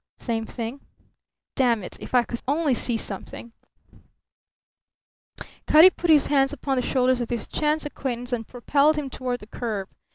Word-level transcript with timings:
"Same 0.17 0.47
thing." 0.47 0.79
"Damn 1.55 1.83
it! 1.83 1.95
If 1.99 2.15
I 2.15 2.23
could 2.23 2.41
only 2.47 2.73
see 2.73 2.97
something!" 2.97 3.51
Cutty 5.67 5.91
put 5.91 6.09
his 6.09 6.25
hands 6.25 6.51
upon 6.51 6.77
the 6.77 6.81
shoulders 6.81 7.21
of 7.21 7.27
this 7.27 7.47
chance 7.47 7.85
acquaintance 7.85 8.33
and 8.33 8.47
propelled 8.47 8.95
him 8.95 9.11
toward 9.11 9.41
the 9.41 9.45
curb. 9.45 9.89